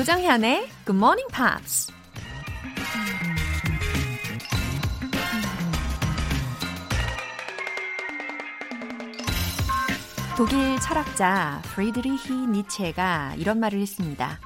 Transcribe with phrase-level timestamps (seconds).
[0.00, 1.92] 조정현의 Good Morning Pops.
[10.38, 14.38] 독일 철학자 프리드리히 니체가 이런 말을 했습니다.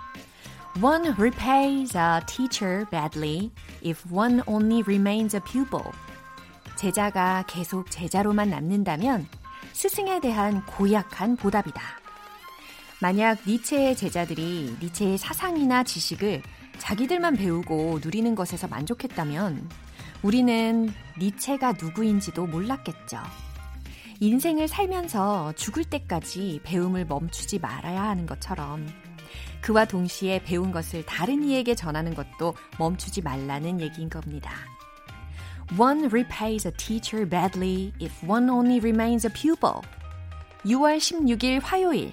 [0.83, 5.85] One repays a teacher badly if one only remains a pupil.
[6.75, 9.29] 제자가 계속 제자로만 남는다면
[9.73, 12.04] 스승에 대한 고약한 보답이다.
[13.05, 16.41] 만약 니체의 제자들이 니체의 사상이나 지식을
[16.79, 19.69] 자기들만 배우고 누리는 것에서 만족했다면
[20.23, 23.19] 우리는 니체가 누구인지도 몰랐겠죠.
[24.21, 28.89] 인생을 살면서 죽을 때까지 배움을 멈추지 말아야 하는 것처럼
[29.61, 34.51] 그와 동시에 배운 것을 다른 이에게 전하는 것도 멈추지 말라는 얘기인 겁니다.
[35.79, 39.83] One repays a teacher badly if one only remains a pupil.
[40.65, 42.13] 6월 16일 화요일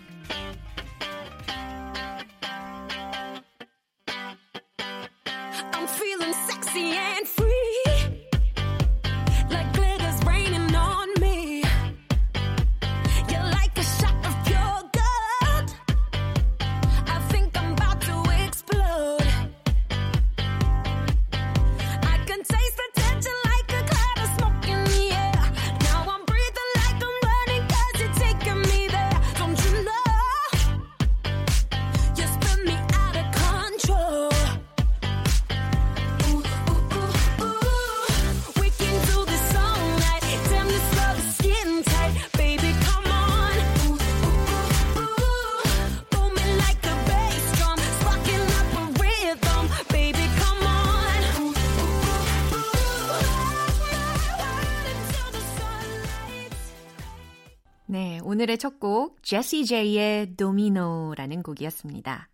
[59.31, 62.27] 제시 제이의 Domino라는 곡이었습니다.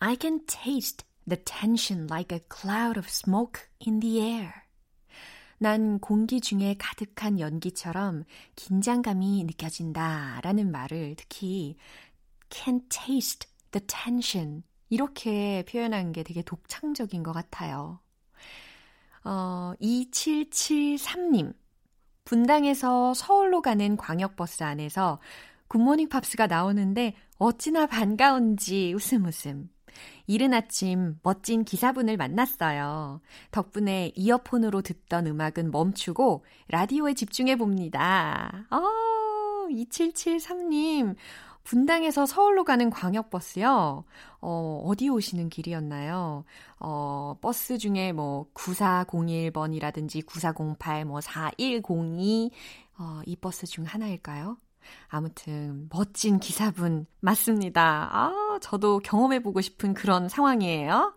[0.00, 4.50] I can taste the tension like a cloud of smoke in the air.
[5.56, 8.24] 난 공기 중에 가득한 연기처럼
[8.56, 11.78] 긴장감이 느껴진다 라는 말을 특히
[12.50, 18.00] can taste the tension 이렇게 표현한 게 되게 독창적인 것 같아요.
[19.24, 21.54] 어, 2773님.
[22.24, 25.18] 분당에서 서울로 가는 광역버스 안에서
[25.72, 29.70] 굿모닝 팝스가 나오는데 어찌나 반가운지 웃음 웃음.
[30.26, 33.22] 이른 아침 멋진 기사분을 만났어요.
[33.52, 38.66] 덕분에 이어폰으로 듣던 음악은 멈추고 라디오에 집중해 봅니다.
[38.70, 38.82] 어,
[39.70, 41.16] 2773님.
[41.64, 44.04] 분당에서 서울로 가는 광역버스요.
[44.42, 46.44] 어, 어디 오시는 길이었나요?
[46.80, 52.50] 어, 버스 중에 뭐 9401번이라든지 9408, 뭐 4102,
[52.98, 54.58] 어, 이 버스 중 하나일까요?
[55.08, 58.08] 아무튼 멋진 기사분 맞습니다.
[58.12, 61.14] 아, 저도 경험해보고 싶은 그런 상황이에요.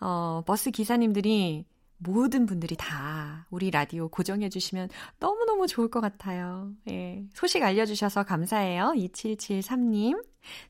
[0.00, 1.64] 어, 버스 기사님들이
[1.98, 4.88] 모든 분들이 다 우리 라디오 고정해 주시면
[5.20, 6.70] 너무너무 좋을 것 같아요.
[6.90, 7.24] 예.
[7.32, 8.92] 소식 알려주셔서 감사해요.
[8.96, 10.22] 2773님.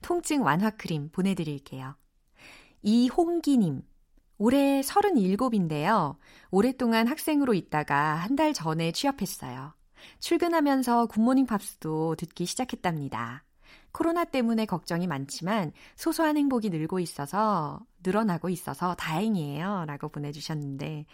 [0.02, 1.96] 통증 완화 크림 보내드릴게요.
[2.82, 3.82] 이홍기님.
[4.38, 6.16] 올해 37인데요.
[6.50, 9.72] 오랫동안 학생으로 있다가 한 달 전에 취업했어요.
[10.20, 13.44] 출근하면서 굿모닝 팝스도 듣기 시작했답니다.
[13.92, 19.84] 코로나 때문에 걱정이 많지만 소소한 행복이 늘고 있어서 늘어나고 있어서 다행이에요.
[19.86, 21.06] 라고 보내주셨는데,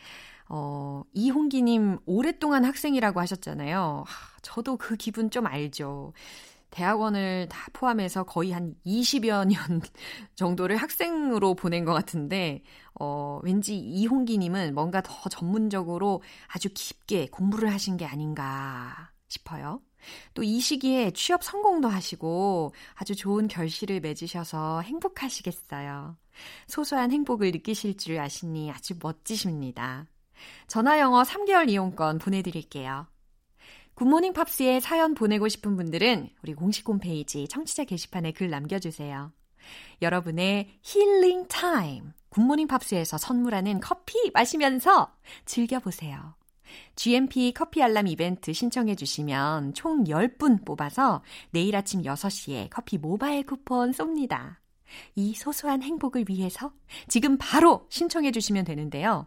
[0.49, 4.05] 어, 이홍기님 오랫동안 학생이라고 하셨잖아요.
[4.07, 6.13] 하, 저도 그 기분 좀 알죠.
[6.71, 9.57] 대학원을 다 포함해서 거의 한 20여 년
[10.37, 12.63] 정도를 학생으로 보낸 것 같은데,
[12.95, 19.81] 어, 왠지 이홍기님은 뭔가 더 전문적으로 아주 깊게 공부를 하신 게 아닌가 싶어요.
[20.35, 26.17] 또 이 시기에 취업 성공도 하시고 아주 좋은 결실을 맺으셔서 행복하시겠어요.
[26.67, 30.07] 소소한 행복을 느끼실 줄 아시니 아주 멋지십니다.
[30.67, 33.07] 전화 영어 3개월 이용권 보내드릴게요.
[34.01, 39.31] 굿모닝 팝스에 사연 보내고 싶은 분들은 우리 공식 홈페이지 청취자 게시판에 글 남겨주세요.
[40.01, 45.13] 여러분의 healing time, 굿모닝 팝스에서 선물하는 커피 마시면서
[45.45, 46.35] 즐겨보세요.
[46.97, 53.91] GMP 커피 알람 이벤트 신청해 주시면 총 10분 뽑아서 내일 아침 6시에 커피 모바일 쿠폰
[53.91, 54.57] 쏩니다.
[55.15, 56.73] 이 소소한 행복을 위해서
[57.07, 59.27] 지금 바로 신청해 주시면 되는데요.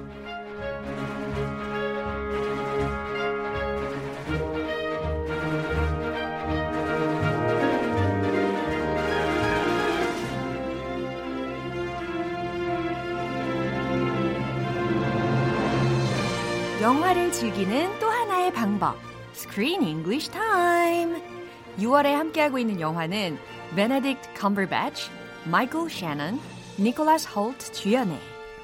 [16.90, 18.96] 영화를 즐기는 또 하나의 방법.
[19.34, 21.22] Screen English Time.
[21.78, 23.38] 6월에 함께하고 있는 영화는
[23.74, 25.10] Benedict Cumberbatch,
[25.46, 26.40] Michael Shannon,
[26.78, 28.18] Nicholas Holt 주연의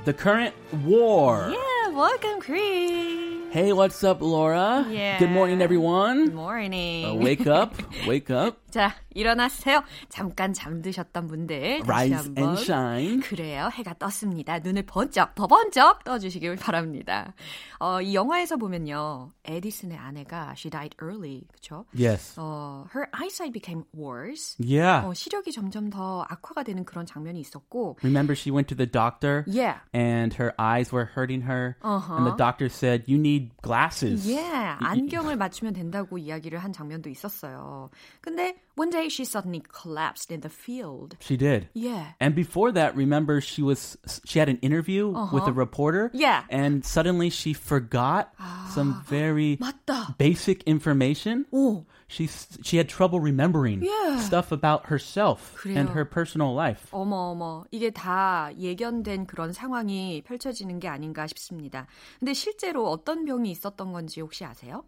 [0.04, 0.54] The current
[0.84, 1.50] war.
[1.50, 3.50] Yeah, welcome, Chris.
[3.52, 4.84] Hey, what's up, Laura?
[4.90, 5.18] Yeah.
[5.18, 6.24] Good morning, everyone.
[6.26, 7.04] Good morning.
[7.06, 7.74] Uh, wake up,
[8.06, 9.81] wake up, 자, 일어나세요.
[10.09, 12.43] 잠깐 잠드셨던 분들 다시 rise 한번.
[12.43, 13.19] and shine.
[13.21, 13.69] 그래요.
[13.71, 14.59] 해가 떴습니다.
[14.59, 17.33] 눈을 번쩍, 더 번쩍 떠주시길 바랍니다.
[17.79, 19.31] 어, 이 영화에서 보면요.
[19.45, 21.43] 에디슨의 아내가 she died early.
[21.53, 21.85] 그쵸?
[21.97, 22.35] Yes.
[22.37, 24.57] 어, her eyesight became worse.
[24.59, 25.07] Yeah.
[25.07, 27.97] 어, 시력이 점점 더 악화가 되는 그런 장면이 있었고.
[28.03, 29.79] Remember, she went to the doctor Yeah.
[29.95, 31.77] and her eyes were hurting her.
[31.81, 32.15] Uh-huh.
[32.17, 34.27] And the doctor said, You need glasses.
[34.27, 37.89] Yeah, 안경을 맞추면 된다고 이야기를 한 장면도 있었어요.
[38.21, 41.16] 근데 one day she suddenly collapsed in the field.
[41.20, 41.68] She did.
[41.74, 42.12] Yeah.
[42.20, 46.06] And before that, remember she was she had an interview with a reporter.
[46.06, 46.18] Uh-huh.
[46.18, 46.44] Yeah.
[46.48, 48.32] And suddenly she forgot
[48.74, 50.16] some very 맞다.
[50.18, 51.44] basic information.
[51.52, 51.84] 오.
[52.08, 52.28] She
[52.62, 54.18] she had trouble remembering Yeah.
[54.20, 55.94] stuff about herself and 그래요.
[55.94, 56.88] her personal life.
[56.92, 61.86] 어머 어머 이게 다 예견된 그런 상황이 펼쳐지는 게 아닌가 싶습니다.
[62.20, 64.84] 근데 실제로 어떤 병이 있었던 건지 혹시 아세요?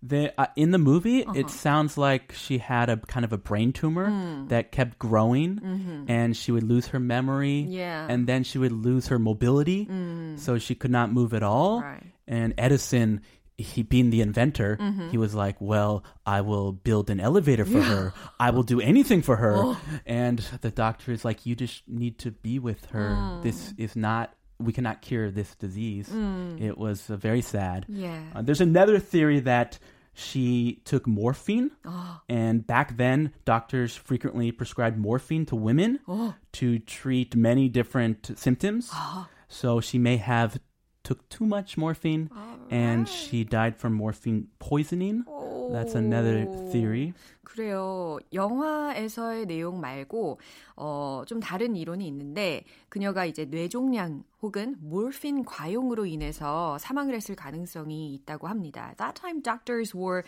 [0.00, 1.34] The, uh, in the movie, Uh-huh.
[1.38, 4.46] it sounds like she had a kind of a brain tumor Hmm.
[4.48, 7.72] that kept growing, and she would lose her memory, Mm-hmm.
[7.72, 8.06] Yeah.
[8.08, 9.88] And then she would lose her mobility,
[10.36, 11.82] so she could not move at all.
[11.82, 12.04] Right.
[12.28, 13.22] And Edison,
[13.56, 15.10] he being the inventor, Mm-hmm.
[15.10, 18.12] he was like, "Well, I will build an elevator for her.
[18.38, 19.80] I will do anything for her." Oh.
[20.06, 23.16] And the doctor is like, "You just need to be with her.
[23.16, 23.42] Hmm.
[23.42, 26.08] This is not." We cannot cure this disease.
[26.58, 27.86] It was uh, very sad.
[27.88, 28.20] Yeah.
[28.34, 29.78] Uh, there's another theory that
[30.14, 31.70] she took morphine,
[32.28, 36.00] and back then doctors frequently prescribed morphine to women
[36.54, 38.90] to treat many different symptoms.
[39.48, 40.58] So she may have
[41.03, 42.29] took too much morphine,
[42.71, 45.25] and she died from morphine poisoning.
[45.71, 47.13] That's another theory.
[47.43, 48.17] 그래요.
[48.33, 50.39] 영화에서의 내용 말고
[50.75, 58.13] 어, 좀 다른 이론이 있는데 그녀가 이제 뇌종양 혹은 몰핀 과용으로 인해서 사망을 했을 가능성이
[58.15, 58.93] 있다고 합니다.
[58.97, 60.23] That time doctors were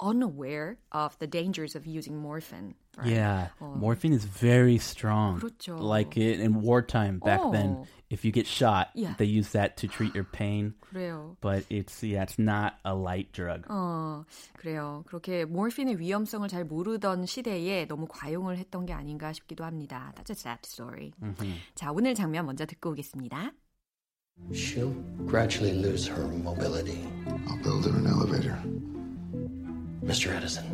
[0.00, 2.74] unaware of the dangers of using morphine.
[2.96, 3.12] right?
[3.12, 5.38] Yeah, morphine is very strong.
[5.40, 5.78] 그렇죠.
[5.78, 7.86] Like it in wartime back then, Oh.
[8.14, 9.14] if you get shot, Yeah.
[9.18, 10.74] they use that to treat your pain.
[10.80, 11.36] 그래요.
[11.40, 13.62] But it's yeah, it's not a light drug.
[13.68, 14.24] 어,
[14.56, 15.04] 그래요.
[15.06, 20.12] 그렇게 몰핀의 위험성을 잘 모르던 시대에 너무 과용을 했던 게 아닌가 싶기도 합니다.
[20.16, 21.12] That's a sad story.
[21.74, 23.52] 자, 오늘 장면 먼저 듣고 오겠습니다.
[24.52, 24.94] She'll
[25.28, 27.04] gradually lose her mobility.
[27.46, 28.56] I'll build her an elevator.
[30.02, 30.34] Mr.
[30.34, 30.64] Edison,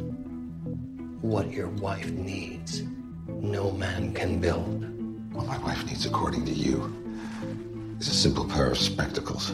[1.21, 2.83] what your wife needs,
[3.29, 4.87] no man can build.
[5.35, 6.79] What my wife needs, according to you,
[8.01, 9.53] is a simple pair of spectacles.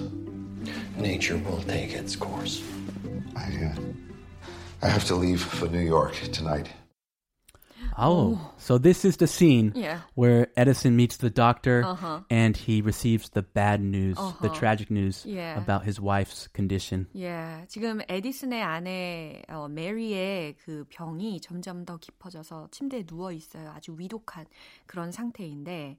[0.98, 2.62] Nature will take its course.
[3.36, 3.74] I, uh,
[4.82, 6.68] I have to leave for New York tonight.
[7.98, 10.00] Oh, so this is the scene Yeah.
[10.14, 12.20] where Edison meets the doctor Uh-huh.
[12.30, 15.58] and he receives the bad news, the tragic news Yeah.
[15.58, 17.06] about his wife's condition.
[17.14, 23.70] 예, 지금 에디슨의 아내 어, 메리의 그 병이 점점 더 깊어져서 침대에 누워 있어요.
[23.72, 24.46] 아주 위독한
[24.86, 25.98] 그런 상태인데,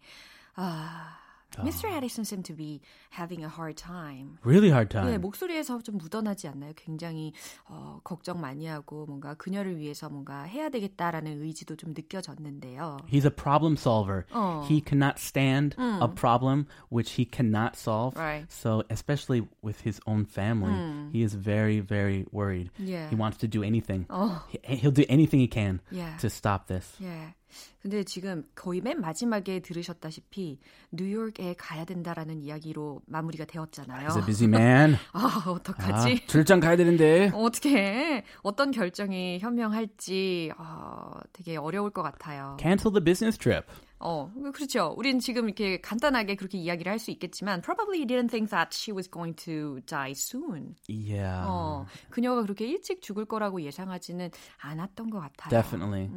[0.56, 1.20] 아,
[1.62, 1.86] Mr.
[1.86, 4.40] Edison seemed to be having a hard time.
[4.44, 5.06] Really hard time.
[5.14, 6.74] 예, 목소리에서 좀 묻어나지 않나요?
[6.76, 7.32] 굉장히
[7.70, 12.98] 어, 걱정 많이 하고 뭔가 그녀를 위해서 뭔가 해야 되겠다라는 의지도 좀 느껴졌는데요.
[13.08, 14.26] He's a problem solver.
[14.34, 14.66] Oh.
[14.68, 18.16] He cannot stand a problem which he cannot solve.
[18.16, 18.20] Hmm.
[18.20, 18.42] Right.
[18.46, 18.50] Hmm.
[18.50, 20.74] So, especially with his own family,
[21.12, 22.72] he is very, very worried.
[22.80, 23.10] Yeah.
[23.10, 24.08] He wants to do anything.
[24.10, 26.18] 어, He- He'll do anything he can Yeah.
[26.18, 26.98] to stop this.
[27.00, 27.36] 예.
[27.81, 30.59] 근데 지금 거의 맨 마지막에 들으셨다시피
[30.93, 34.09] 뉴욕에 가야 된다라는 이야기로 마무리가 되었잖아요.
[34.09, 34.95] He's a busy man.
[35.13, 36.27] 아, 아, 어떡하지?
[36.27, 37.31] 출장 가야 되는데.
[37.35, 42.57] 어떻게 어떤 결정이 현명할지 어, 되게 어려울 것 같아요.
[42.61, 43.67] Cancel the business trip.
[44.00, 44.94] 어, 그렇죠.
[44.98, 49.10] 우린 지금 이렇게 간단하게 그렇게 이야기를 할 수 있겠지만 probably didn't think that she was
[49.10, 50.76] going to die soon.
[50.88, 51.46] Yeah.
[51.48, 54.30] 어, 그녀가 그렇게 일찍 죽을 거라고 예상하지는
[54.62, 55.50] 않았던 것 같아요.
[55.50, 56.10] Definitely.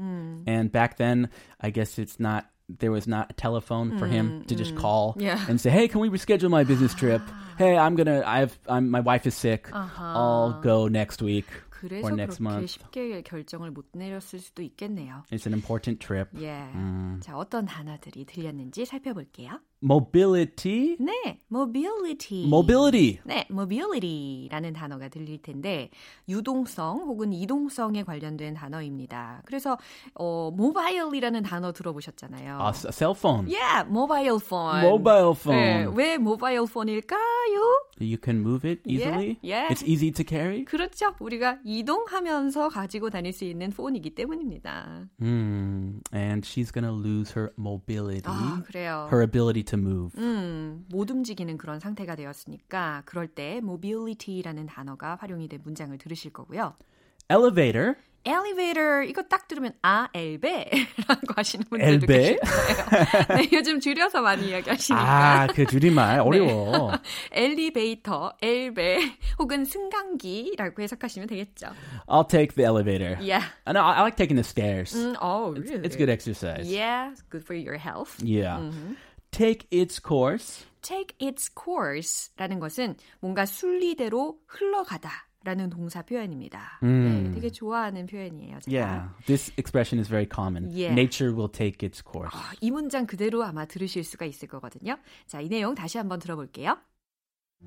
[0.46, 1.28] And back then,
[1.60, 5.38] I guess it's not there was not a telephone for him to just call Yeah.
[5.48, 7.22] and say, "Hey, can we reschedule my business trip?
[7.58, 9.70] hey, I'm gonna I've I'm my wife is sick.
[9.72, 11.46] I'll go next week
[11.81, 12.67] 그래서 or next 그렇게 month.
[12.67, 15.23] 쉽게 결정을 못 내렸을 수도 있겠네요.
[15.31, 16.29] It's an important trip.
[16.39, 16.67] 예.
[17.21, 19.59] 자, 어떤 단어들이 들렸는지 살펴볼게요.
[19.83, 20.95] Mobility.
[20.99, 22.45] 네, mobility.
[22.45, 23.19] Mobility.
[23.25, 25.89] 네, mobility라는 단어가 들릴 텐데
[26.29, 29.41] 유동성 혹은 이동성에 관련된 단어입니다.
[29.45, 29.77] 그래서
[30.13, 32.59] 어, mobile이라는 단어 들어보셨잖아요.
[32.91, 33.47] Cell phone.
[33.51, 34.85] Yeah, mobile phone.
[34.85, 35.97] Mobile 네, phone.
[35.97, 37.89] 왜 mobile phone일까요?
[37.99, 39.37] You can move it easily.
[39.41, 39.71] Yeah, yeah.
[39.71, 40.63] It's easy to carry.
[40.65, 41.13] 그렇죠.
[41.19, 45.07] 우리가 이동하면서 가지고 다닐 수 있는 폰이기 때문입니다.
[45.19, 46.01] Hmm.
[46.13, 49.07] And she's gonna lose her mobility, 아, 그래요.
[49.11, 50.11] her ability to move.
[50.21, 56.75] 음, 못 움직이는 그런 상태가 되었으니까 그럴 때 mobility라는 단어가 활용이 된 문장을 들으실 거고요.
[57.29, 57.95] Elevator.
[58.23, 62.35] elevator 이거 딱 들으면 아 엘베라고 하시는 분들도 엘베?
[62.35, 63.41] 계실 거예요.
[63.41, 66.91] 네, 요즘 줄여서 많이 이야기하시니까 아, 그 줄임말 어려워.
[67.31, 68.99] 엘리베이터, 엘베
[69.39, 71.69] 혹은 승강기라고 해석하시면 되겠죠.
[72.07, 73.17] I'll take the elevator.
[73.19, 73.43] Yeah.
[73.65, 74.93] I know I like taking the stairs.
[74.95, 75.81] 음, oh, really?
[75.83, 76.69] It's good exercise.
[76.71, 78.21] Yeah, good for your health.
[78.21, 78.59] Yeah.
[79.30, 80.66] Take its course.
[80.82, 85.10] Take its course라는 것은 뭔가 순리대로 흘러가다.
[85.44, 86.80] 라는 동사 표현입니다.
[86.82, 88.58] 네, 되게 좋아하는 표현이에요.
[88.58, 88.76] 제가.
[88.76, 89.08] Yeah.
[89.26, 90.70] This expression is very common.
[90.72, 90.90] Yeah.
[90.92, 92.34] Nature will take its course.
[92.34, 94.96] 아, 이 문장 그대로 아마 들으실 수가 있을 거거든요.
[95.28, 96.76] 자, 이 내용 다시 한번 들어볼게요.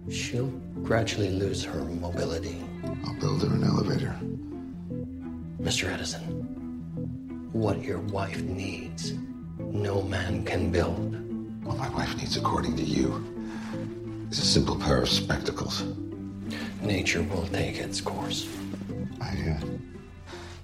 [0.10, 0.52] She'll
[0.84, 2.62] gradually lose her mobility.
[3.06, 4.14] I'll build her an elevator.
[5.62, 5.90] Mr.
[5.90, 6.22] Edison,
[7.54, 9.14] what your wife needs,
[9.58, 11.23] no man can build.
[11.64, 13.24] What my wife needs, according to you,
[14.30, 15.84] is a simple pair of spectacles.
[16.82, 18.48] Nature will take its course.
[19.22, 19.60] I, uh,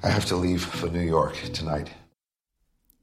[0.03, 1.89] I have to leave for New York tonight.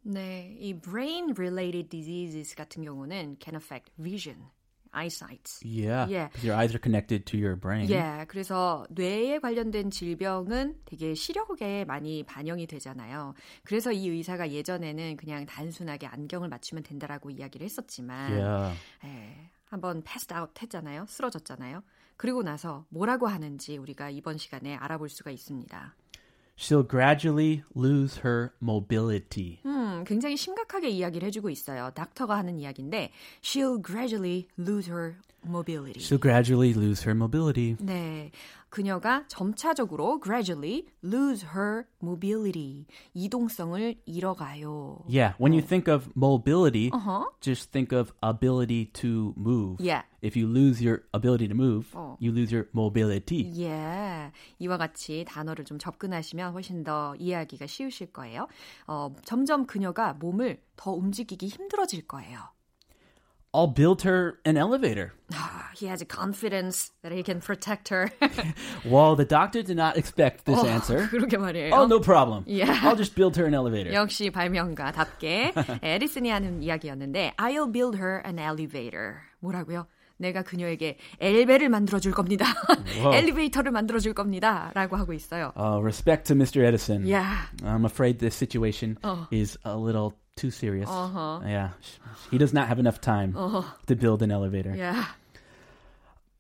[0.05, 4.51] 네, 이 brain-related diseases 같은 경우는 can affect vision,
[4.98, 5.60] Eyesight.
[5.64, 6.10] Yeah.
[6.10, 6.30] Yeah.
[6.44, 7.90] Your eyes are connected to your brain.
[7.90, 13.34] 예, 그래서 뇌에 관련된 질병은 되게 시력에 많이 반영이 되잖아요.
[13.64, 18.80] 그래서 이 의사가 예전에는 그냥 단순하게 안경을 맞추면 된다라고 이야기를 했었지만, Yeah.
[19.06, 21.06] 예, 한번 passed out 했잖아요.
[21.08, 21.84] 쓰러졌잖아요.
[22.16, 25.96] 그리고 나서 뭐라고 하는지 우리가 이번 시간에 알아볼 수가 있습니다.
[26.57, 29.61] She'll gradually lose her mobility.
[29.67, 31.91] 음, 굉장히 심각하게 이야기를 해주고 있어요.
[31.95, 33.11] 닥터가 하는 이야기인데,
[33.43, 35.99] she'll gradually lose her mobility.
[36.01, 37.77] She'll gradually lose her mobility.
[37.81, 38.31] 네,
[38.82, 45.00] 그녀가 점차적으로 gradually lose her mobility, 이동성을 잃어가요.
[45.10, 45.34] Yeah.
[45.42, 47.26] When you think of mobility, Uh-huh.
[47.42, 49.78] just think of ability to move.
[49.82, 50.04] Yeah.
[50.22, 52.18] If you lose your ability to move, 어.
[52.22, 53.50] you lose your mobility.
[53.58, 58.48] 예, 이와 같이 단어를 좀 접근하시면 훨씬 더 이해하기가 쉬우실 거예요.
[58.86, 62.38] 어, 점점 그녀가 몸을 더 움직이기 힘들어질 거예요.
[63.57, 65.13] I'll build her an elevator.
[65.35, 68.09] 아, he has a confidence that he can protect her.
[68.83, 71.07] Well, the doctor did not expect this 어, answer.
[71.09, 71.71] 그러게 말이에요.
[71.75, 72.45] Oh, no problem.
[72.47, 72.81] Yeah.
[72.83, 73.93] I'll just build her an elevator.
[73.93, 75.53] 역시 발명가답게
[75.83, 79.21] 에디슨이 하는 이야기였는데 I'll build her an elevator.
[79.41, 79.87] 뭐라고요?
[80.17, 82.47] 내가 그녀에게 엘베를 만들어 줄 겁니다.
[83.13, 84.71] 엘리베이터를 만들어 줄 겁니다.
[84.75, 85.53] 라고 하고 있어요.
[85.57, 86.65] Uh, respect to Mr.
[86.65, 87.05] Edison.
[87.05, 87.37] Yeah.
[87.65, 89.27] I'm afraid this situation Oh.
[89.31, 90.89] is a little too serious.
[90.89, 91.41] Uh-huh.
[91.45, 91.71] Yeah.
[92.31, 93.35] He does not have enough time
[93.87, 94.75] to build an elevator.
[94.75, 95.05] Yeah.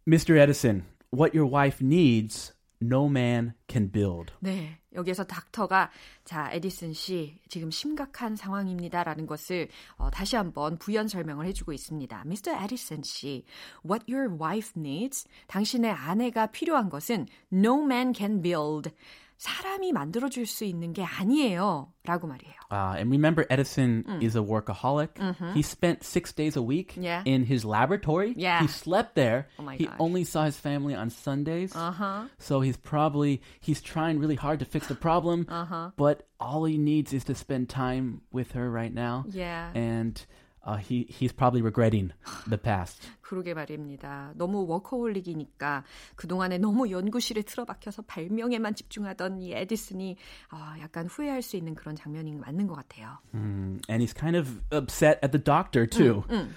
[0.09, 0.37] Mr.
[0.37, 4.33] Edison, what your wife needs, no man can build.
[4.43, 4.79] 네.
[4.95, 5.91] 여기에서 닥터가
[6.25, 12.25] 자, 에디슨 씨, 지금 심각한 상황입니다라는 것을 어, 다시 한번 부연 설명을 해주고 있습니다.
[12.26, 12.50] Mr.
[12.64, 13.45] 에디슨 씨,
[13.87, 18.91] what your wife needs, 당신의 아내가 필요한 것은 no man can build.
[19.38, 21.88] 사람이 만들어줄 수 있는 게 아니에요.
[22.05, 22.55] 라고 말이에요.
[22.71, 25.19] Uh, and remember, Edison is a workaholic.
[25.52, 27.02] He spent six days a week Mm.
[27.02, 27.02] Mm-hmm.
[27.05, 27.23] Yeah.
[27.26, 28.35] in his laboratory.
[28.37, 28.61] Yeah.
[28.62, 29.49] He slept there.
[29.59, 29.97] Oh my he gosh.
[29.99, 31.75] only saw his family on Sundays.
[31.75, 32.29] Uh-huh.
[32.38, 35.47] So he's probably he's trying really hard to fix the problem.
[35.50, 35.91] Uh-huh.
[35.97, 39.25] But all he needs is to spend time with her right now.
[39.29, 39.71] Yeah.
[39.75, 40.25] And
[40.68, 42.12] uh, he he's probably regretting
[42.50, 43.02] the past.
[43.22, 44.34] 그러게 말입니다.
[44.36, 45.84] 너무 워커홀릭이니까
[46.16, 50.18] 그동안에 너무 연구실에 틀어박혀서 발명에만 집중하던 이 에디슨이
[50.50, 53.18] 아, 약간 후회할 수 있는 그런 장면이 맞는 것 같아요.
[53.34, 56.24] Mm, and he's kind of upset at the doctor too.
[56.30, 56.50] Mm,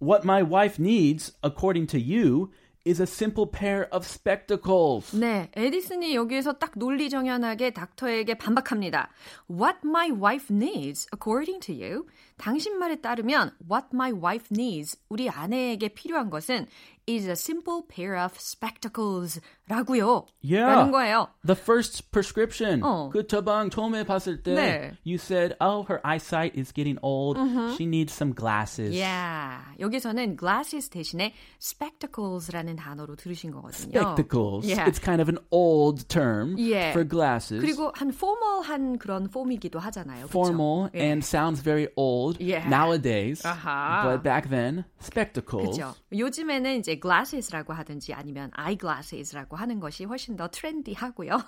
[0.00, 2.50] What my wife needs, according to you,
[2.84, 5.14] is a simple pair of spectacles.
[5.16, 9.08] 네, 에디슨이 여기에서 딱 논리정연하게 닥터에게 반박합니다.
[9.48, 12.06] What my wife needs, according to you.
[12.41, 16.67] 당신 말에 따르면 what my wife needs, 우리 아내에게 필요한 것은
[17.09, 20.25] is a simple pair of spectacles 라고요.
[20.43, 20.67] Yeah.
[20.67, 21.29] 라는 거예요.
[21.45, 22.83] The first prescription.
[22.83, 23.09] 어.
[23.09, 24.91] 그 처방 처음에 봤을 때 네.
[25.05, 27.39] you said, "Oh, her eyesight is getting old.
[27.75, 29.63] She needs some glasses." Yeah.
[29.79, 33.99] 여기서는 glasses 대신에 spectacles라는 단어로 들으신 거거든요.
[33.99, 34.67] Spectacles.
[34.67, 34.87] Yeah.
[34.89, 36.91] It's kind of an old term Yeah.
[36.91, 37.61] for glasses.
[37.63, 40.27] 그리고 한 formal한 그런 폼이기도 하잖아요.
[40.27, 40.31] 그쵸?
[40.31, 41.07] formal 예.
[41.07, 42.68] and sounds very old Yeah.
[42.68, 43.42] nowadays.
[43.44, 44.04] 아하.
[44.04, 45.78] But back then, spectacles.
[45.78, 45.94] 그렇죠.
[46.12, 51.38] 요즘에는 이제 glasses라고 하든지 아니면 eyeglasses라고 하는 것이 훨씬 더 트렌디하고요.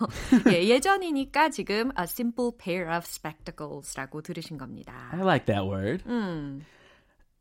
[0.53, 5.11] 예, 예전이니까 지금 a simple pair of spectacles라고 들으신 겁니다.
[5.12, 6.05] I like that word.
[6.07, 6.64] 음.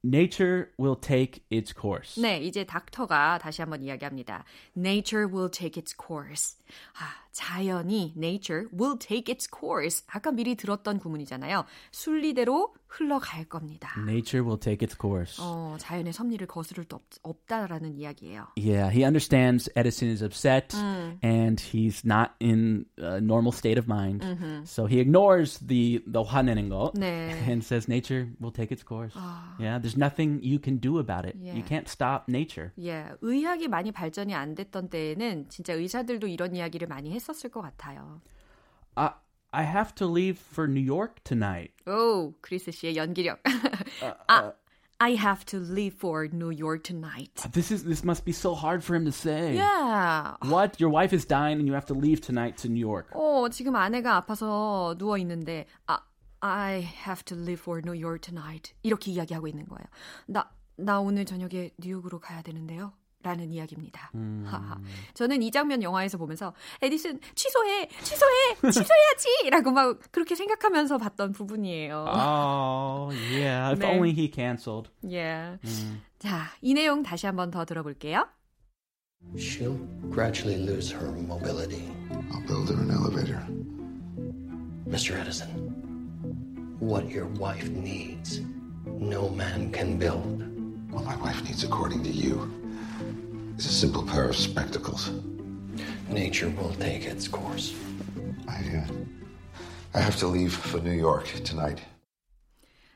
[0.05, 2.21] Nature will take its course.
[2.21, 4.43] 네, 이제 닥터가 다시 한번 이야기합니다.
[4.75, 6.57] Nature will take its course.
[6.99, 10.05] 아, 자연이 nature will take its course.
[10.07, 11.65] 아까 미리 들었던 구문이잖아요.
[11.91, 13.89] 순리대로 흘러갈 겁니다.
[13.97, 15.41] Nature will take its course.
[15.41, 18.49] 어, 자연의 섭리를 거스를 수 없, 없다라는 이야기예요.
[18.55, 20.75] Yeah, he understands Edison is upset
[21.23, 24.21] and he's not in a normal state of mind.
[24.65, 27.33] So he ignores the the 화내는 거 네.
[27.49, 29.17] and says nature will take its course.
[29.59, 31.35] Yeah, there's nothing you can do about it.
[31.41, 31.55] Yeah.
[31.55, 32.73] You can't stop nature.
[32.79, 37.62] 예, 의학이 많이 발전이 안 됐던 때에는 진짜 의사들도 이런 이야기를 많이 했 었을 것
[37.62, 38.20] 같아요.
[38.94, 39.12] I
[39.50, 41.72] I have to leave for New York tonight.
[41.86, 43.40] 오, 크리스 씨의 연기력.
[44.28, 44.52] 아,
[44.98, 47.32] I have to leave for New York tonight.
[47.52, 49.54] This is this must be so hard for him to say.
[49.54, 50.36] Yeah.
[50.42, 50.80] What?
[50.80, 53.10] Your wife is dying and you have to leave tonight to New York.
[53.14, 56.00] 어, 지금 아내가 아파서 누워 있는데 아,
[56.40, 58.74] I have to leave for New York tonight.
[58.82, 59.86] 이렇게 이야기하고 있는 거예요.
[60.26, 62.92] 나, 나 오늘 저녁에 뉴욕으로 가야 되는데요.
[63.23, 64.11] 라는 이야기입니다.
[64.45, 64.77] 하하.
[65.13, 69.49] 저는 이 장면 영화에서 보면서 에디슨 취소해, 취소해, 취소해야지!
[69.49, 72.05] 라고 막 그렇게 생각하면서 봤던 부분이에요.
[72.07, 73.71] Oh, yeah.
[73.71, 73.89] If 네.
[73.95, 74.89] only he canceled.
[75.09, 75.57] 예.
[76.19, 78.27] 자, 이 내용 다시 한번 더 들어볼게요.
[79.35, 79.79] She'll
[80.11, 81.89] gradually lose her mobility.
[82.31, 83.41] I'll build her an elevator.
[84.85, 85.17] Mr.
[85.17, 85.49] Edison,
[86.79, 88.41] what your wife needs,
[88.85, 90.43] no man can build.
[90.91, 92.51] What my wife needs, according to you,
[93.63, 95.11] is a simple pair of spectacles.
[96.09, 97.73] Nature will take its course.
[98.47, 98.85] I, uh,
[99.93, 101.81] I have to leave for New York tonight.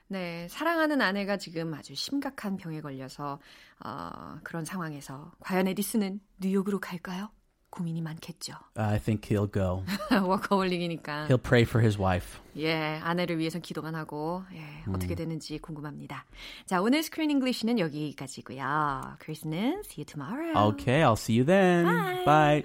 [0.09, 3.39] 네, 사랑하는 아내가 지금 아주 심각한 병에 걸려서
[3.83, 7.29] 어, 그런 상황에서 과연 에디슨은 뉴욕으로 갈까요?
[7.69, 8.53] 고민이 많겠죠.
[8.75, 9.83] I think he'll go.
[10.11, 11.27] 워커홀릭이니까.
[11.29, 12.39] He'll pray for his wife.
[12.57, 16.25] 예, 아내를 위해서 기도만 하고 예, 어떻게 되는지 궁금합니다.
[16.65, 19.17] 자, 오늘 Screen English는 여기까지고요.
[19.19, 20.69] 크리스는 see you tomorrow.
[20.71, 21.85] Okay, I'll see you then.
[21.85, 22.25] Bye.
[22.25, 22.63] Bye.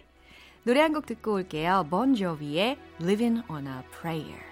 [0.64, 1.86] 노래 한 곡 듣고 올게요.
[1.90, 4.51] Bon Jovi의 Living on a Prayer.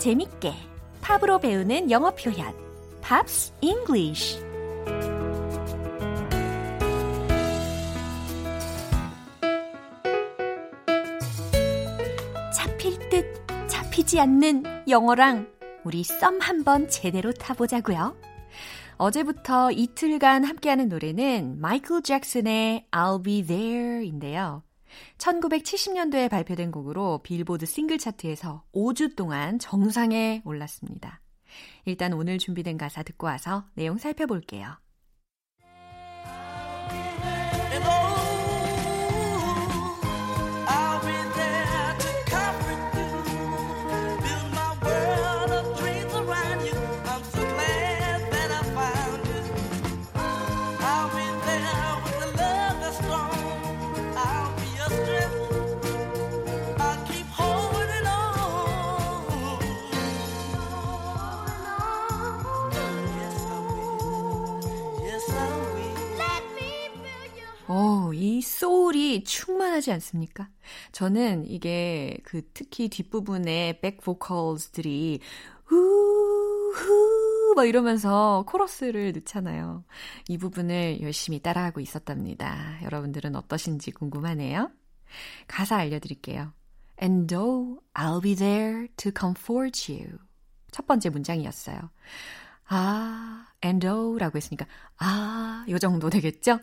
[0.00, 0.54] 재밌게
[1.02, 2.54] 팝으로 배우는 영어 표현
[3.02, 4.40] Pops English
[12.56, 15.46] 잡힐 듯 잡히지 않는 영어랑
[15.84, 18.16] 우리 썸 한번 제대로 타보자고요.
[18.96, 24.62] 어제부터 이틀간 함께하는 노래는 마이클 잭슨의 I'll Be There인데요.
[25.18, 31.20] 1970년도에 발표된 곡으로 빌보드 싱글 차트에서 5주 동안 정상에 올랐습니다.
[31.84, 34.76] 일단 오늘 준비된 가사 듣고 와서 내용 살펴볼게요.
[69.80, 70.48] 충만하지 않습니까?
[70.92, 75.20] 저는 이게 그 특히 뒷부분에 백 보컬들이
[75.64, 79.84] 후후 막 이러면서 코러스를 넣잖아요.
[80.28, 82.78] 이 부분을 열심히 따라하고 있었답니다.
[82.84, 84.70] 여러분들은 어떠신지 궁금하네요.
[85.48, 86.52] 가사 알려드릴게요.
[87.02, 90.18] And though I'll be there to comfort you.
[90.70, 91.90] 첫 번째 문장이었어요.
[92.68, 94.66] 아, and oh라고 했으니까
[94.98, 96.60] 아, 요 정도 되겠죠?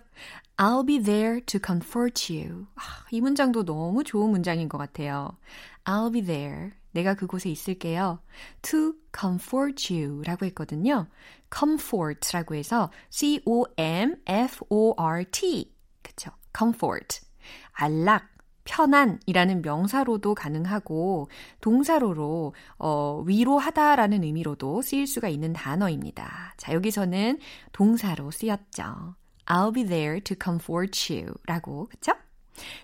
[0.58, 2.66] I'll be there to comfort you.
[2.76, 2.82] 아,
[3.12, 5.38] 이 문장도 너무 좋은 문장인 것 같아요.
[5.86, 6.72] I'll be there.
[6.92, 8.20] 내가 그곳에 있을게요.
[8.64, 11.08] To comfort you 라고 했거든요.
[11.56, 13.76] comfort라고 해서 C-O-M-F-O-R-T.
[16.02, 16.32] 그쵸?
[16.58, 17.22] comfort.
[17.74, 18.28] 안락,
[18.68, 21.30] 편안이라는 명사로도 가능하고
[21.62, 26.54] 동사로로 어, 위로하다라는 의미로도 쓰일 수가 있는 단어입니다.
[26.58, 27.40] 자, 여기서는
[27.72, 29.16] 동사로 쓰였죠.
[29.46, 32.12] I'll be there to comfort you 라고, 그쵸?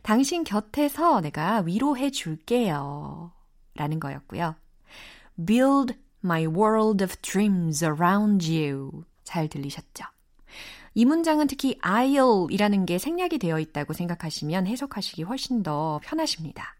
[0.01, 3.31] 당신 곁에서 내가 위로해 줄게요.
[3.75, 4.55] 라는 거였고요.
[5.45, 9.03] Build my world of dreams around you.
[9.23, 10.05] 잘 들리셨죠?
[10.95, 16.75] 이 문장은 특히 I'll이라는 게 생략이 되어 있다고 생각하시면 해석하시기 훨씬 더 편하십니다.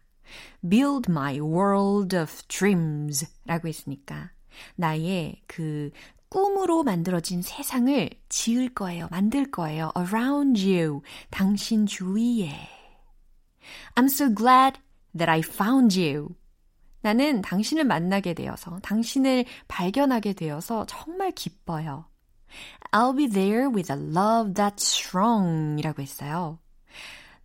[0.68, 4.30] Build my world of dreams 라고 했으니까
[4.76, 5.90] 나의 그
[6.28, 9.08] 꿈으로 만들어진 세상을 지을 거예요.
[9.10, 9.92] 만들 거예요.
[9.96, 11.02] around you.
[11.30, 12.50] 당신 주위에.
[13.94, 14.80] I'm so glad
[15.16, 16.34] that I found you.
[17.02, 22.06] 나는 당신을 만나게 되어서, 당신을 발견하게 되어서 정말 기뻐요.
[22.92, 26.58] I'll be there with a love that's strong 이라고 했어요.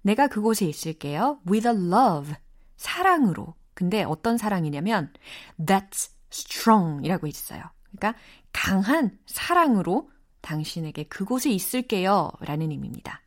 [0.02, 1.40] 내가 그곳에 있을게요.
[1.48, 2.36] with a love.
[2.78, 3.56] 사랑으로.
[3.74, 5.12] 근데 어떤 사랑이냐면
[5.60, 7.64] that's strong 이라고 있어요.
[7.92, 8.20] 그러니까
[8.52, 10.10] 강한 사랑으로
[10.42, 12.32] 당신에게 그곳에 있을게요.
[12.42, 13.22] 라는 의미입니다.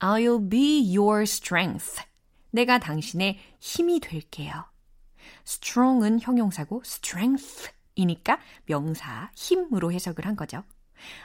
[0.00, 2.02] I'll be your strength.
[2.50, 4.64] 내가 당신의 힘이 될게요.
[5.46, 10.64] strong은 형용사고 strength이니까 명사 힘으로 해석을 한 거죠.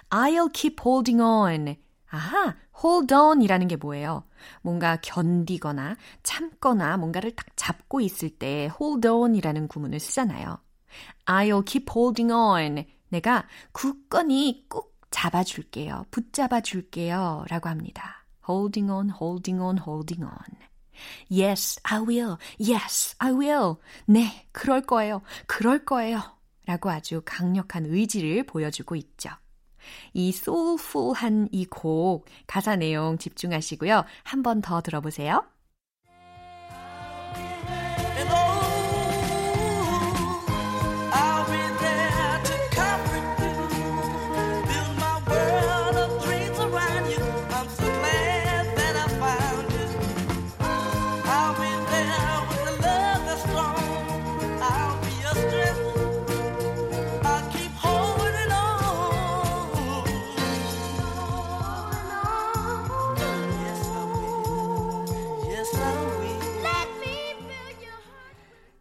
[0.10, 1.76] I'll keep holding on.
[2.10, 4.24] 아하, hold on 이라는 게 뭐예요?
[4.62, 10.60] 뭔가 견디거나 참거나 뭔가를 딱 잡고 있을 때 hold on 이라는 구문을 쓰잖아요.
[11.26, 12.86] I'll keep holding on.
[13.10, 16.06] 내가 굳건히 꾹 잡아줄게요.
[16.12, 17.46] 붙잡아줄게요.
[17.50, 18.26] 라고 합니다.
[18.48, 20.68] holding on, holding on, holding on.
[21.30, 22.38] Yes, I will.
[22.58, 23.76] Yes, I will.
[24.06, 25.22] 네, 그럴 거예요.
[25.46, 26.22] 그럴 거예요.
[26.66, 29.30] 라고 아주 강력한 의지를 보여주고 있죠.
[30.13, 34.06] 이 soulful한 이 곡 가사 내용 집중하시고요.
[34.23, 35.43] 한 번 더 들어보세요.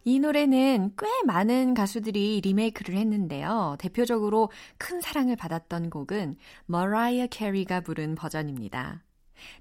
[0.07, 3.75] 이 노래는 꽤 많은 가수들이 리메이크를 했는데요.
[3.77, 9.03] 대표적으로 큰 사랑을 받았던 곡은 머라이어 캐리가 부른 버전입니다.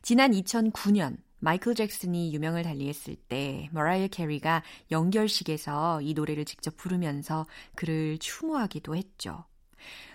[0.03, 8.17] 지난 2009년 마이클 잭슨이 유명을 달리했을 때 머라이어 캐리가 영결식에서 이 노래를 직접 부르면서 그를
[8.19, 9.47] 추모하기도 했죠.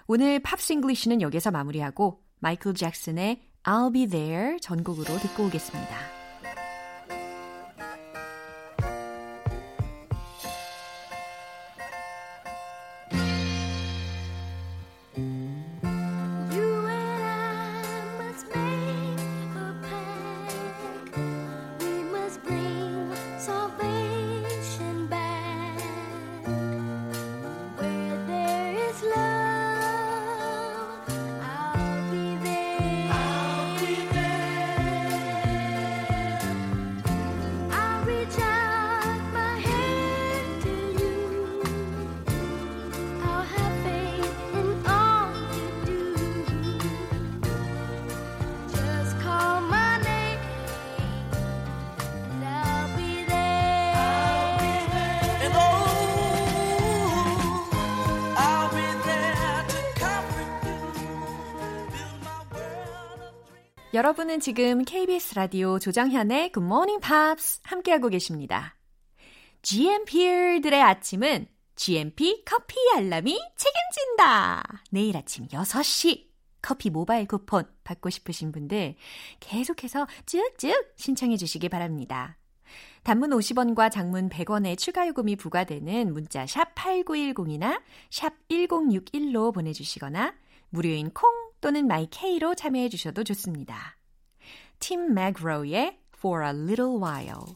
[0.07, 6.20] 오늘 Pops English는 여기서 마무리하고 마이클 잭슨의 I'll Be There 전곡으로 듣고 오겠습니다.
[64.01, 68.75] 여러분은 지금 KBS 라디오 조정현의 Good Morning Pops 함께하고 계십니다.
[69.61, 74.63] GMP들의 아침은 GMP 커피 알람이 책임진다.
[74.89, 76.29] 내일 아침 6시
[76.63, 78.95] 커피 모바일 쿠폰 받고 싶으신 분들
[79.39, 82.39] 계속해서 쭉쭉 신청해 주시기 바랍니다.
[83.03, 90.33] 단문 50원과 장문 100원의 추가 요금이 부과되는 문자 샵 8910이나 샵 1061로 보내주시거나
[90.71, 93.96] 무료인 콩 또는 마이케이로 참여해 주셔도 좋습니다.
[94.78, 97.52] 팀 맥로우의 For a Little While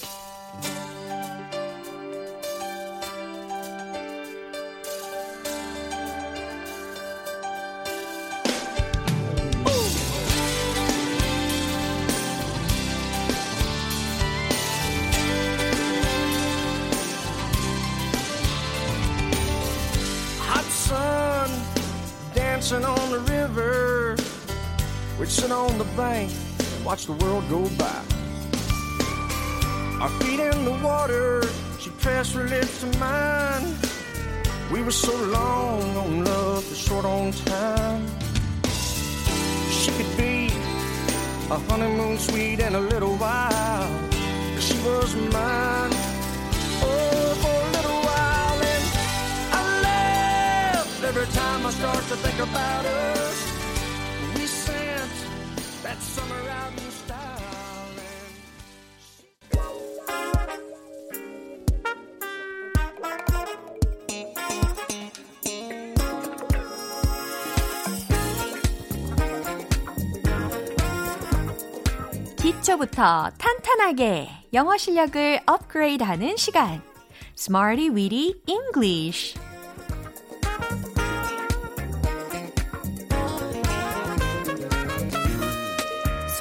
[20.41, 21.51] hot sun
[22.35, 23.84] dancing on the river.
[25.18, 28.04] We'd sit on the bank and watch the world go by.
[30.02, 31.42] Our feet in the water,
[31.80, 33.76] she pressed her lips to mine.
[34.74, 38.06] We were so long on love, but short on time.
[39.72, 40.48] She could be
[41.50, 44.10] a honeymoon suite in a little while.
[44.60, 45.92] She was mine.
[46.84, 48.86] Oh, for a little while, and
[49.54, 53.55] I every time I start to think about us.
[72.78, 76.82] 부터 탄탄하게 영어 실력을 업그레이드하는 시간.
[77.38, 79.36] Smarty Weedy English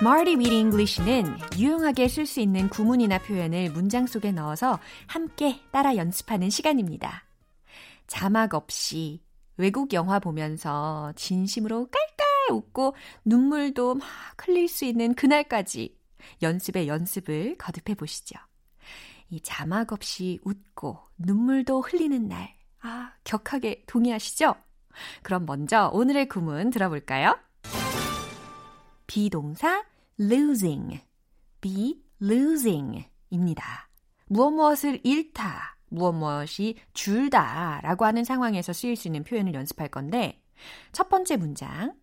[0.04, 6.50] Smarty Weedy English는 유용하게 쓸 수 있는 구문이나 표현을 문장 속에 넣어서 함께 따라 연습하는
[6.50, 7.24] 시간입니다.
[8.06, 9.22] 자막 없이
[9.56, 15.96] 외국 영화 보면서 진심으로 깔깔 웃고 눈물도 막 흘릴 수 있는 그날까지
[16.42, 18.38] 연습에 연습을 거듭해 보시죠.
[19.30, 22.54] 이 자막 없이 웃고 눈물도 흘리는 날.
[22.82, 24.54] 아, 격하게 동의하시죠?
[25.22, 27.38] 그럼 먼저 오늘의 구문 들어볼까요?
[29.06, 29.82] 비동사
[30.18, 31.00] losing,
[31.60, 33.88] be losing 입니다.
[34.26, 40.42] 무엇 무엇을 잃다, 무엇 무엇이 줄다 라고 하는 상황에서 쓰일 수 있는 표현을 연습할 건데
[40.92, 41.94] 첫 번째 문장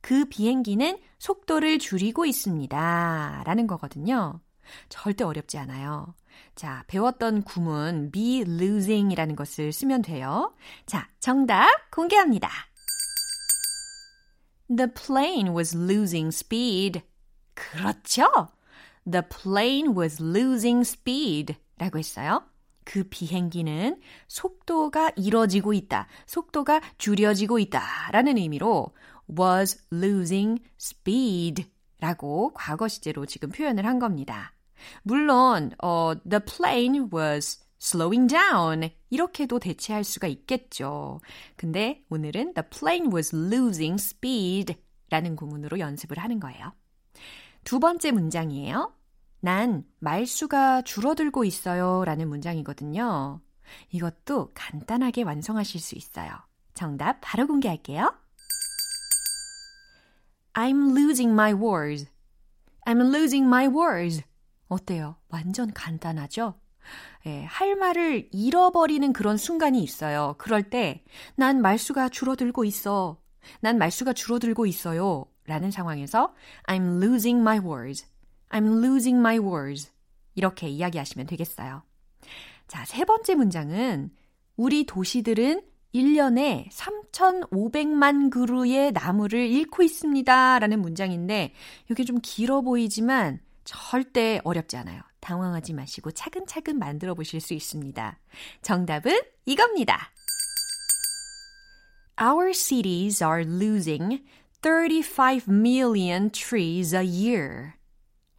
[0.00, 4.40] 그 비행기는 속도를 줄이고 있습니다 라는 거거든요.
[4.88, 6.14] 절대 어렵지 않아요.
[6.54, 10.54] 자, 배웠던 구문 be losing 이라는 것을 쓰면 돼요.
[10.86, 12.50] 자, 정답 공개합니다.
[14.74, 17.02] The plane was losing speed.
[17.54, 18.48] 그렇죠.
[19.10, 22.42] The plane was losing speed 라고 했어요.
[22.84, 28.94] 그 비행기는 속도가 이뤄지고 있다, 속도가 줄여지고 있다 라는 의미로
[29.38, 31.66] was losing speed
[32.00, 34.52] 라고 과거 시제로 지금 표현을 한 겁니다.
[35.02, 41.20] 물론, 어, the plane was slowing down 이렇게도 대체할 수가 있겠죠.
[41.56, 44.74] 근데 오늘은 the plane was losing speed
[45.08, 46.72] 라는 구문으로 연습을 하는 거예요.
[47.64, 48.94] 두 번째 문장이에요.
[49.40, 53.40] 난 말수가 줄어들고 있어요 라는 문장이거든요.
[53.90, 56.30] 이것도 간단하게 완성하실 수 있어요.
[56.74, 58.14] 정답 바로 공개할게요.
[60.54, 62.10] I'm losing my words.
[62.86, 64.22] I'm losing my words.
[64.68, 65.16] 어때요?
[65.28, 66.54] 완전 간단하죠?
[67.26, 70.34] 예, 할 말을 잃어버리는 그런 순간이 있어요.
[70.38, 71.02] 그럴 때,
[71.34, 73.20] 난 말수가 줄어들고 있어.
[73.60, 75.26] 난 말수가 줄어들고 있어요.
[75.46, 76.34] 라는 상황에서,
[76.66, 78.06] I'm losing my words.
[78.50, 79.90] I'm losing my words.
[80.34, 81.82] 이렇게 이야기하시면 되겠어요.
[82.66, 84.10] 자, 세 번째 문장은,
[84.56, 85.62] 우리 도시들은
[85.94, 90.58] 1년에 3,500만 그루의 나무를 잃고 있습니다.
[90.58, 91.52] 라는 문장인데,
[91.90, 95.02] 이게 좀 길어 보이지만, 절대 어렵지 않아요.
[95.20, 98.18] 당황하지 마시고 차근차근 만들어 보실 수 있습니다.
[98.60, 100.10] 정답은 이겁니다.
[102.20, 104.22] Our cities are losing
[104.64, 107.74] 35 million trees a year.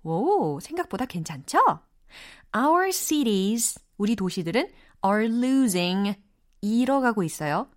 [0.01, 1.59] 오, 생각보다 괜찮죠?
[2.57, 4.67] Our cities, 우리 도시들은
[5.05, 6.15] are losing,
[6.61, 7.69] 잃어가고 있어요.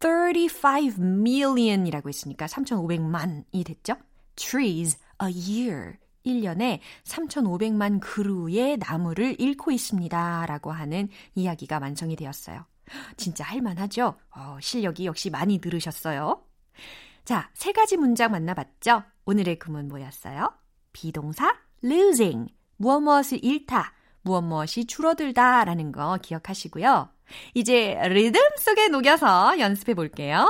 [0.00, 3.94] 35 million이라고 했으니까 3,500만이 됐죠?
[4.34, 5.98] trees a year.
[6.26, 10.46] 1년에 3,500만 그루의 나무를 잃고 있습니다.
[10.46, 12.66] 라고 하는 이야기가 완성이 되었어요.
[13.16, 14.16] 진짜 할만하죠?
[14.34, 16.42] 어, 실력이 역시 많이 늘으셨어요.
[17.28, 19.02] 자, 세 가지 문장 만나봤죠?
[19.26, 20.50] 오늘의 구문 뭐였어요?
[20.94, 27.10] 비동사 losing, 무엇 무엇을 잃다, 무엇 무엇이 줄어들다 라는 거 기억하시고요.
[27.52, 30.48] 이제 리듬 속에 녹여서 연습해 볼게요.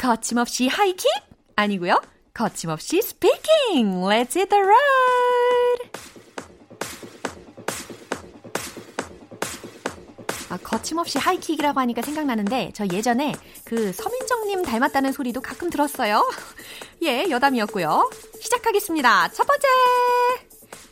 [0.00, 1.08] 거침없이 하이킥
[1.54, 2.02] 아니고요.
[2.34, 4.02] 거침없이 speaking.
[4.04, 5.41] Let's hit the road.
[10.52, 13.34] 아, 거침없이 하이킥이라고 하니까 생각나는데 저 예전에
[13.64, 16.30] 그 서민정님 닮았다는 소리도 가끔 들었어요.
[17.02, 18.10] 예, 여담이었고요.
[18.38, 19.30] 시작하겠습니다.
[19.32, 19.66] 첫 번째.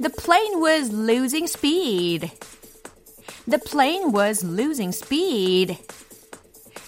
[0.01, 2.31] The plane was losing speed.
[3.47, 5.77] The plane was losing speed.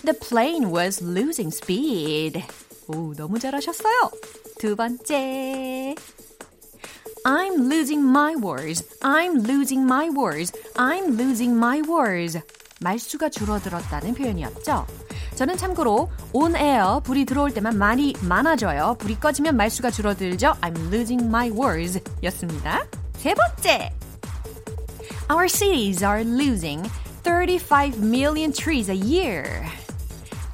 [0.06, 2.42] The plane was losing speed.
[2.88, 4.10] 오, 너무 잘하셨어요.
[4.58, 5.94] 두 번째.
[7.24, 8.82] I'm losing my words.
[9.02, 10.52] I'm losing my words.
[10.74, 12.38] I'm losing my words.
[12.82, 14.86] 말수가 줄어들었다는 표현이었죠.
[15.34, 18.96] 저는 참고로 on air 불이 들어올 때만 말이 많아져요.
[18.98, 20.54] 불이 꺼지면 말수가 줄어들죠.
[20.60, 22.86] I'm losing my words 였습니다.
[23.16, 23.92] 세 번째.
[25.30, 26.88] Our cities are losing
[27.22, 29.64] 35 million trees a year.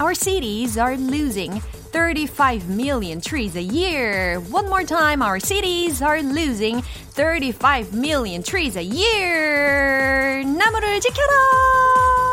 [0.01, 1.61] Our cities are losing
[1.92, 4.40] 35 million trees a year.
[4.50, 10.44] One more time, our cities are losing 35 million trees a year.
[10.44, 12.27] 나무를 지켜라!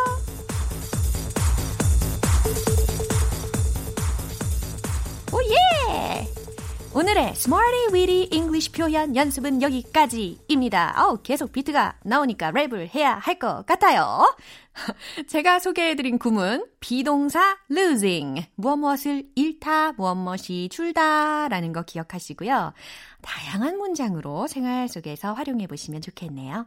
[6.96, 10.98] 오늘의 Smarty Weedy English 표현 연습은 여기까지입니다.
[10.98, 14.34] 아우, 계속 비트가 나오니까 랩을 해야 할 것 같아요.
[15.28, 22.72] 제가 소개해드린 구문, 비동사 losing, 무엇 무엇을 잃다, 무엇 무엇이 줄다 라는 거 기억하시고요.
[23.22, 26.66] 다양한 문장으로 생활 속에서 활용해 보시면 좋겠네요.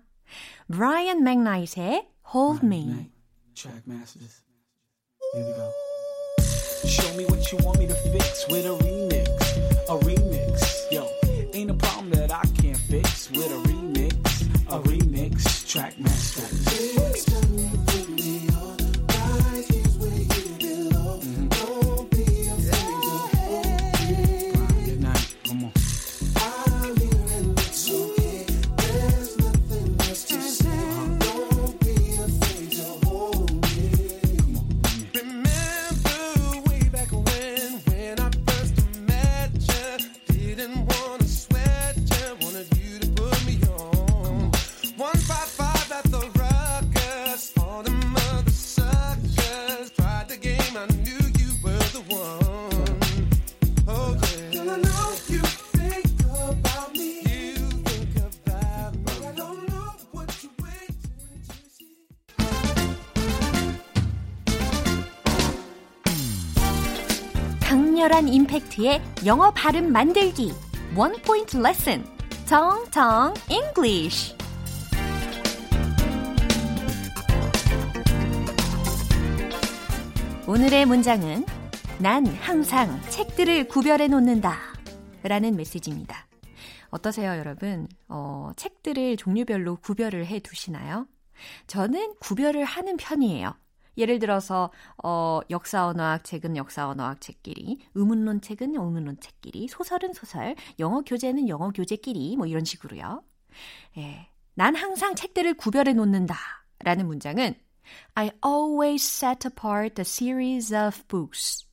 [0.71, 3.09] Brian McKnight의 Hold Me.
[6.85, 9.48] Show me what you want me to fix with a remix.
[9.89, 9.97] A
[68.59, 70.53] 임팩트의 영어 발음 만들기.
[70.97, 72.05] 원 포인트 레슨.
[72.47, 74.37] 정정 English.
[80.47, 81.45] 오늘의 문장은
[82.01, 84.57] 난 항상 책들을 구별해 놓는다.
[85.23, 86.27] 라는 메시지입니다.
[86.91, 87.87] 어떠세요, 여러분?
[88.09, 91.07] 어, 책들을 종류별로 구별을 해 두시나요?
[91.67, 93.55] 저는 구별을 하는 편이에요.
[93.99, 94.71] 예를 들어서
[95.03, 101.49] 어, 역사 언어학 책은 역사 언어학 책끼리, 의문론 책은 의문론 책끼리, 소설은 소설, 영어 교재는
[101.49, 103.23] 영어 교재끼리 뭐 이런 식으로요.
[103.99, 104.29] 예.
[104.55, 106.37] 난 항상 책들을 구별해 놓는다
[106.81, 107.55] 라는 문장은
[108.15, 111.67] I always set apart the series of books.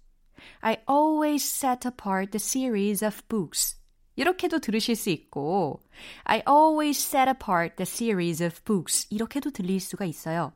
[0.61, 3.77] I always set apart the series of books.
[4.15, 5.81] 이렇게도 들으실 수 있고
[6.23, 9.07] I always set apart the series of books.
[9.09, 10.53] 이렇게도 들릴 수가 있어요.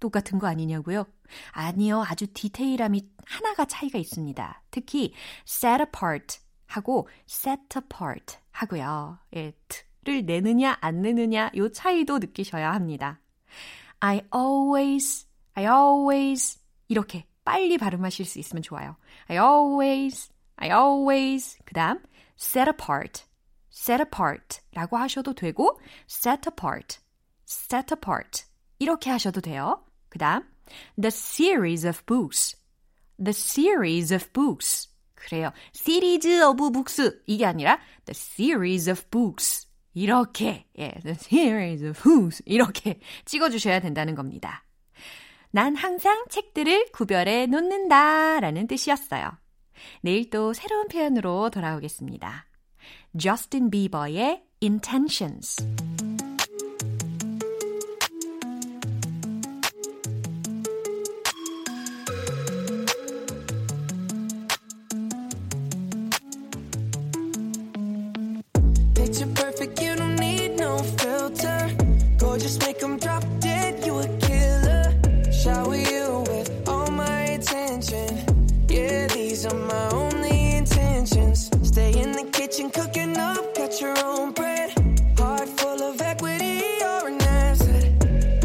[0.00, 1.06] 똑같은 거 아니냐고요?
[1.52, 2.04] 아니요.
[2.06, 4.62] 아주 디테일함이 하나가 차이가 있습니다.
[4.70, 5.12] 특히
[5.46, 9.18] set apart 하고 set apart 하고요.
[9.36, 9.52] 예,
[10.02, 13.20] t를 내느냐 안 내느냐 요 차이도 느끼셔야 합니다.
[14.00, 18.96] I always, I always 이렇게 빨리 발음하실 수 있으면 좋아요.
[19.28, 22.02] I always, I always 그 다음
[22.38, 23.24] set apart,
[23.72, 26.98] set apart 라고 하셔도 되고 set apart,
[27.46, 28.44] set apart
[28.78, 29.84] 이렇게 하셔도 돼요.
[30.08, 30.42] 그 다음
[31.00, 32.56] the series of books,
[33.22, 35.52] the series of books 그래요.
[35.74, 42.42] series of books 이게 아니라 the series of books 이렇게 예, the series of books
[42.46, 44.64] 이렇게 찍어주셔야 된다는 겁니다.
[45.50, 49.30] 난 항상 책들을 구별해 놓는다 라는 뜻이었어요.
[50.02, 52.46] 내일 또 새로운 표현으로 돌아오겠습니다.
[53.16, 55.56] Justin Bieber의 Intentions
[72.66, 74.84] make 'em drop dead, you a killer.
[75.30, 78.08] Shower you with all my attention.
[78.68, 81.50] Yeah, these are my only intentions.
[81.62, 84.68] Stay in the kitchen, cooking up, got your own bread.
[85.18, 87.84] Heart full of equity, you're an asset.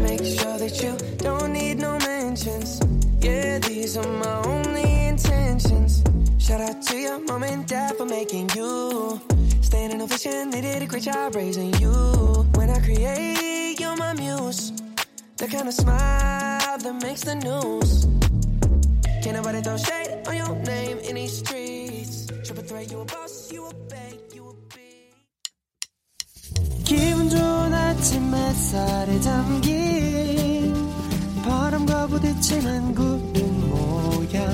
[0.08, 0.92] Make sure that you
[1.26, 2.80] don't need no mentions.
[3.20, 6.02] Yeah, these are my only intentions.
[6.38, 9.20] Shout out to your mom and dad for making you.
[9.62, 11.94] Staying ovation, they did a great job raising you.
[12.56, 13.49] When I create.
[15.40, 18.04] The kind of smile that makes the news.
[19.22, 22.26] Can't nobody throw shade on your name in these streets.
[22.44, 25.16] Triple threat, you a boss, you a bank, you a big.
[26.84, 30.74] 기분 좋은 아침 햇살에 담긴
[31.42, 34.46] 바람과 부딪히는 구름 모양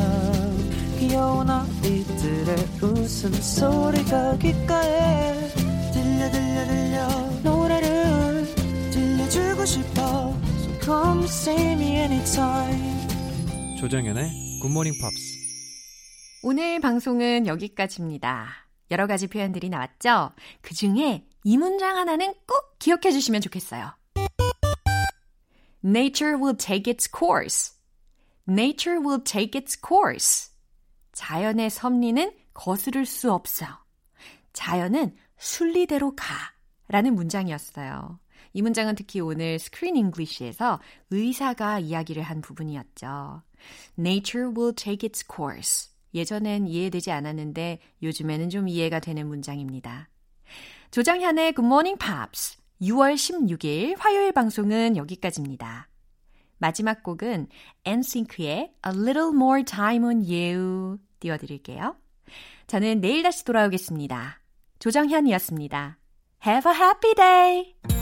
[1.01, 5.49] 귀여운 아이들의 웃음소리가 귓가에
[5.93, 7.09] 들려 들려 들려
[7.43, 8.47] 노래를
[8.93, 10.26] 들려주고 싶어
[10.87, 14.31] come see me anytime 조정연의
[14.63, 15.37] 굿모닝 팝스.
[16.45, 18.47] 오늘 방송은 여기까지입니다.
[18.93, 20.31] 여러 가지 표현들이 나왔죠?
[20.63, 23.97] 그 중에 이 문장 하나는 꼭 기억해 주시면 좋겠어요.
[25.85, 27.75] Nature will take its course.
[28.49, 30.53] Nature will take its course.
[31.13, 33.67] 자연의 섭리는 거스를 수 없어.
[34.53, 36.55] 자연은 순리대로 가.
[36.89, 38.21] 라는 문장이었어요.
[38.57, 40.81] 이 문장은 특히 오늘 Screen English에서
[41.11, 43.43] 의사가 이야기를 한 부분이었죠.
[43.99, 45.91] Nature will take its course.
[46.15, 50.09] 예전엔 이해되지 않았는데 요즘에는 좀 이해가 되는 문장입니다.
[50.91, 55.91] 조정현의 Good Morning Pops 6월 16일 화요일 방송은 여기까지입니다.
[56.57, 57.49] 마지막 곡은
[57.85, 61.95] NSYNC의 A Little More Time on You 띄워드릴게요.
[62.69, 64.41] 저는 내일 다시 돌아오겠습니다.
[64.79, 65.99] 조정현이었습니다.
[66.47, 67.96] Have a happy day!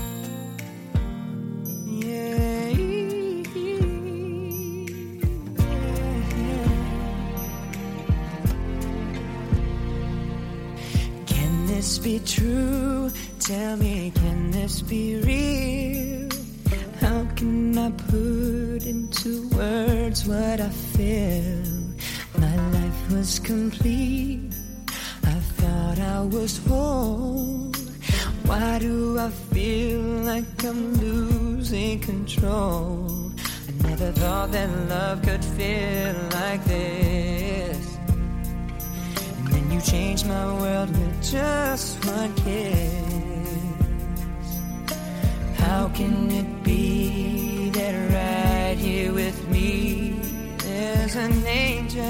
[11.84, 13.10] This be true?
[13.38, 16.30] Tell me, can this be real?
[16.98, 21.60] How can I put into words what I feel?
[22.38, 24.54] My life was complete.
[25.24, 27.70] I thought I was whole.
[28.46, 33.30] Why do I feel like I'm losing control?
[33.68, 37.43] I never thought that love could feel like this.
[39.84, 43.04] Changed my world with just one kiss.
[45.58, 50.18] How can it be that right here with me
[50.58, 52.02] there's an angel?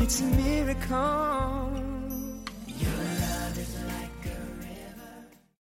[0.00, 1.69] It's a miracle.